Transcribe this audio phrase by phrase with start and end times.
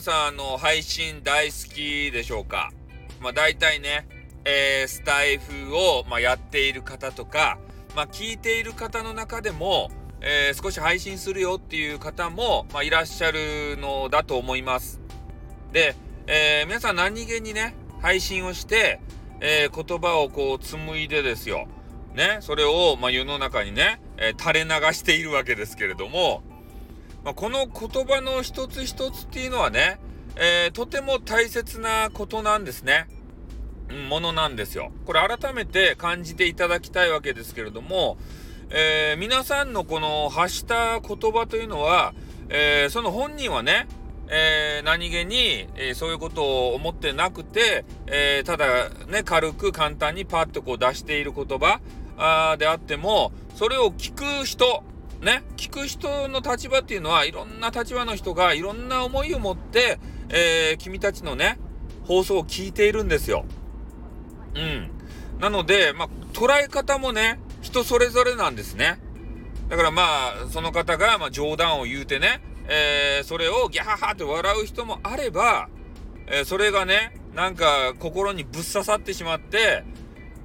[0.00, 2.70] さん、の、配信大好きでしょうか？
[3.20, 4.06] まあ、大体ね、
[4.44, 7.58] えー、スタイフを、まあ、やっている方とか、
[7.96, 9.90] まあ、聞いている方の中でも、
[10.20, 15.00] えー、少し配信するよっていう方も、まあ、いらっしゃるのだと思います。
[15.72, 15.94] で、
[16.26, 19.00] えー、皆さん何気にね、配信をして、
[19.40, 21.68] えー、言葉をこう紡いでですよ。
[22.14, 26.42] ね、それを、まあ、世の中にね、え垂れ流しているわけですけれども、
[27.24, 29.98] まあ、この言葉の一つ一つっていうのはね、
[30.36, 33.08] えとても大切なことなんですね。
[34.08, 34.92] ものなんですよ。
[35.06, 38.18] これ改めて感じていただきたいわけですけれども、
[38.70, 42.14] えー、皆さんのこの発した言葉というのは、
[42.50, 43.88] えー、その本人はね、
[44.28, 51.80] えー、何気に、えそういうことを思ってなくて、えただね、軽く簡単にパッとこう出している言葉
[52.18, 54.84] あであっても、それを聞く人、
[55.20, 59.98] ね、聞く人の立場っていうのは、いろんな立場の人がいろんな思いを持って、
[60.30, 61.58] え君たちのね、
[62.06, 63.44] 放送を聞いているんですよ。
[64.54, 64.90] うん。
[65.40, 68.98] なので、まあ、捉え方もね、人それぞれなんですね。
[69.68, 75.68] だからまあ、その方が、まあ、冗談を言うてね、えー、それをギャハハって笑う人もあれば、
[76.26, 79.84] えー、それがね、なんか心にぶっ刺さってしまって、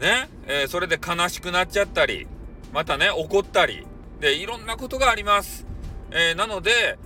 [0.00, 2.26] ね、えー、それで悲しくなっちゃったり、
[2.72, 3.86] またね、怒ったり、
[4.20, 5.66] で、いろんなことがあります。
[6.10, 6.98] えなので、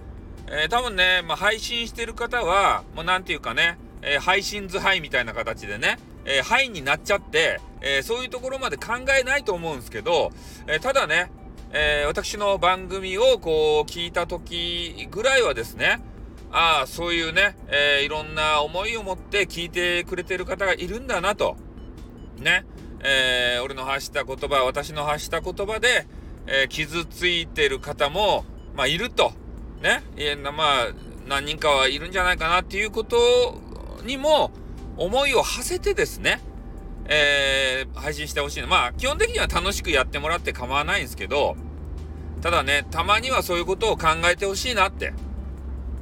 [0.48, 10.30] え多分ね、まあ、配信してる方は、もうなんていうかね、え配信図配みたいな形でね、えー、になっちゃって、えー、そういうところまで考えないと思うんですけど、
[10.66, 11.30] えー、ただね、
[11.72, 16.02] え私の番組をこう聞いた時ぐらいはですね、
[16.50, 21.56] ああ、そういうね、えいろんな思いを持って聞いてくれてる方がいるんだなと。
[22.38, 22.64] ね。
[23.04, 26.06] え俺の発した言葉、私の発した言葉で、
[26.50, 29.32] え傷ついてる方も、まあ、いると。
[29.82, 30.02] ね。
[30.16, 30.88] いや、まあ、
[31.28, 33.16] 何人かはいるんじゃないかなっていうこと
[34.04, 34.50] にも、
[34.96, 36.40] 思いを馳せてですね、
[37.06, 38.66] えー、配信してほしいの。
[38.66, 41.56] まあ、基本的には楽しくやってもらって構わないんですけど、
[42.42, 45.12] ただね、たまにはそういうことを考えてほしいなって、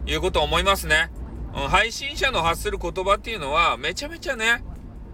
[0.06, 1.10] いうことを思いますね。
[1.54, 4.64] うん、配信者の発する言葉っていうのは、めちゃめちゃね、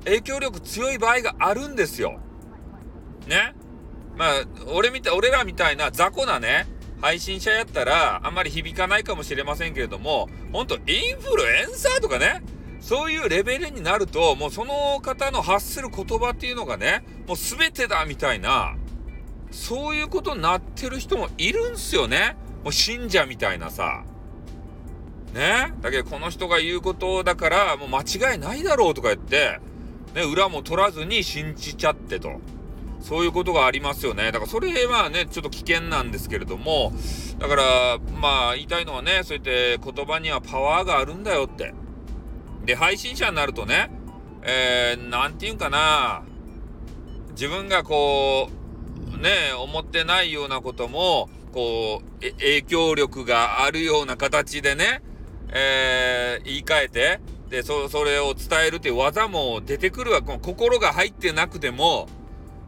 [0.04, 2.20] 影響力強い場合があるんですよ。
[3.26, 3.54] ね。
[4.16, 4.32] まあ、
[4.72, 6.66] 俺みた、俺らみたいな雑魚なね、
[7.00, 12.42] 配信者やったら、あんまり響かないかもしれませんけれども、ほんと、インフルエンサーとかね、
[12.80, 18.76] そういうレベルになると、もうその方の発する言葉っていうのがね、もう全てだみたいな、
[19.50, 22.36] そういうことになってる人もいるんすよね。
[22.62, 24.04] もう信者みたいなさ。
[25.32, 25.72] ね？
[25.80, 29.60] だけどこの人が言うことだから、もう間違いないだろうとか言って、
[30.14, 32.41] ね、裏も取らずに信じちゃってと。
[33.04, 34.32] そういうことがありますよね。
[34.32, 36.91] だからそれはね、ちょっと危険なんですけれども、
[37.38, 41.75] だから、まあ言いたいのはね、そうやって言葉にはパワーがあるんだよって。
[42.65, 43.91] で、配信者になるとね、
[44.42, 46.22] えー、なんて言うんかな、
[47.32, 48.48] 自分がこ
[49.15, 55.03] う、ね、思ってないようなことも、こう、影響力があるような形でね、
[55.50, 60.22] えー、言い換えて、で、そ、それを伝えるっていう技も出てくるわ。
[60.22, 62.09] この心が入ってなくても、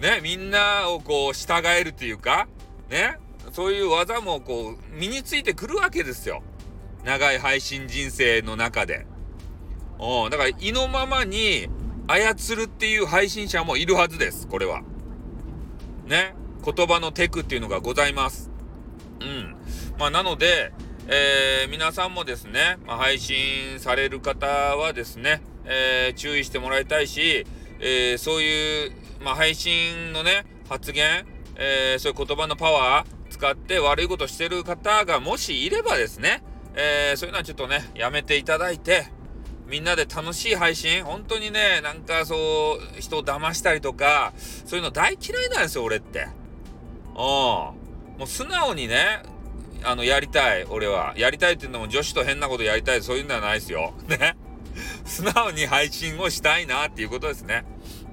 [0.01, 2.49] ね、みんなをこう、従えるっていうか、
[2.91, 3.19] ね、
[3.53, 6.43] そういう技もこう、身についてくるわけですよ。
[7.05, 9.07] 長い配信人生の中で。
[9.99, 11.69] うん、だから意のままに
[12.07, 14.83] 操るっていう配信者もいるはずです、これは。
[16.07, 16.35] ね。
[16.65, 18.51] 言葉のテクっていうのがございます。
[19.21, 19.57] うん。
[19.99, 20.73] まあ、なので、
[21.09, 27.47] えー、皆さんもですね、まあ、配信される方はですね、えー、注意してもらいたいし、
[27.79, 36.43] えー、そういう、まあ、配信のね、発言、えそういう言葉のパワー使って悪いことしてる方がもしいればですね、
[36.75, 39.07] えそういうのはちょっとね、やめていただいて、
[39.69, 46.29] みんなで楽しい配信本当にね、なんかそう、人を騙したりとか、そういうの大嫌いなんですよ、俺って。
[47.15, 47.19] うん。
[47.19, 47.75] も
[48.21, 49.23] う素直にね、
[49.83, 51.15] あの、やりたい、俺は。
[51.17, 53.95] やりたいっていうのも女子と変なことやりたい、そういうのはないですよ。
[54.09, 54.37] ね。
[55.05, 57.65] 素直に配信をしたいなっていうことですね。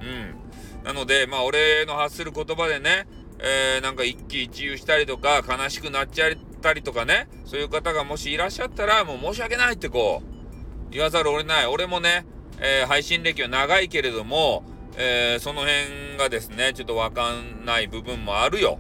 [0.02, 0.36] うん。
[0.84, 3.08] なので、まあ、俺の発する言葉でね、
[3.40, 11.66] えー、なんか一喜一憂したりとか、悲しくなっちゃったりとかね、そういう方がもしいらっしゃったら、もう申し訳ないってこう、言わざるを得ない。
[11.68, 12.26] 俺もね、
[12.60, 14.64] えー、配信歴は長いけれども、
[14.96, 18.78] えー、その辺がですね、ちょっとわかんない部分もあるよ。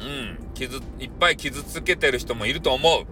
[0.00, 0.38] うん。
[0.54, 3.06] 傷、いっぱい傷つけてる人もいると思う。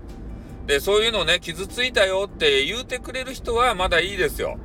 [0.67, 4.59] で、そういうのね、傷ついたよって言うてくれる人はまだいいですよ。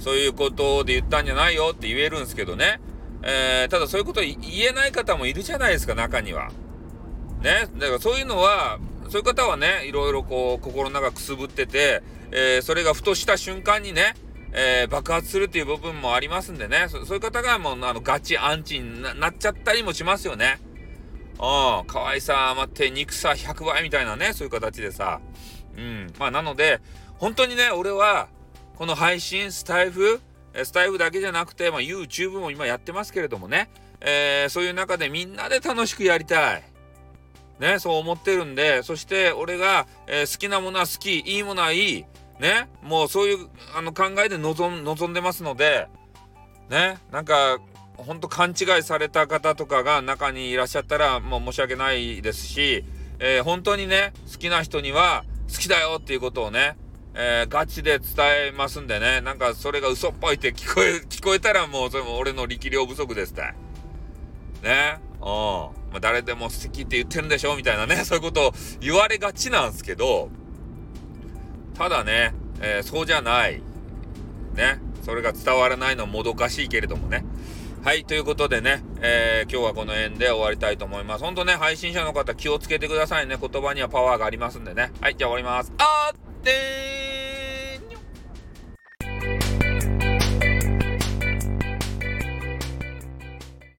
[0.00, 2.80] そういうことで言ったんじゃないよって言えるんですけどね。
[3.22, 4.36] えー、ただそういうこと言
[4.68, 6.50] えない方もいるじゃないですか、中には。
[7.42, 7.68] ね。
[7.78, 8.78] だからそういうのは、
[9.10, 12.02] そういう方はね、いろいろこう、心の中くすぶってて、
[12.32, 14.14] えー、それがふとした瞬間にね、
[14.52, 20.58] えー、爆発するっていう部分もありますんでね、そういう方がもうあのガチアンチになっちゃったりもしますよね。
[21.34, 25.20] うん、可愛さ余って憎さ100倍みたいなね、そういう形でさ。
[25.76, 26.80] うん、まあなので、
[27.18, 28.28] 本当にね、俺は、
[28.80, 30.22] この配信、スタイフ、
[30.54, 33.68] スタイフだけじゃなくて、まあ YouTube も今やってますけれどもね、
[34.00, 36.62] えー、そういう中でみんなで楽しくやりたい。
[37.58, 42.04] ね、そう思ってるんで、そして俺が、えー、好きなものは好き、いいものはいい。
[42.38, 45.86] ね、もうそういうあの考えで望んでますので、
[46.70, 47.58] ね、なんか、
[47.98, 52.86] ほんと勘違いされた方とかが中にいらっしゃったら、もう申し訳ないですし、
[53.18, 56.78] えー、本当にね、好きな人には好きだよっていうことをね、
[57.14, 58.08] えー、ガチで伝
[58.48, 63.42] えますんでね、なんかそれが嘘っぽいって聞こえ、 聞こえたらもうそれも俺の力量不足ですって。
[64.62, 65.00] ね？
[65.20, 65.26] うん。
[65.26, 70.30] まあ、誰でも好きって言ってるんでしょみたいなね、 そういうことを言われがちなんですけど、
[71.76, 73.62] ただね、えー、そうじゃない。
[74.54, 74.80] ね？
[75.02, 77.24] それが伝わらないのもどかしいけれどもね。
[77.82, 81.24] はい、ということでね、えー、今日はこの辺で終わりたいと思います。
[81.24, 83.38] ほんとね、配信者の方気をつけてくださいね。
[83.40, 84.92] 言葉にはパワーがありますんでね。
[85.00, 85.72] はい、じゃあ終わります。
[85.78, 87.09] あー Ding!